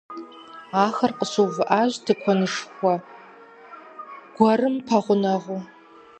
[0.83, 2.93] Ахэр къыщыувыӏащ тыкуэнышхуэ
[4.35, 5.61] гуэрым пэгъунэгъуу.